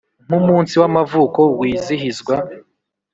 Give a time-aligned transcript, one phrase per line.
[0.25, 2.35] Nk umunsi w amavuko wizihizwa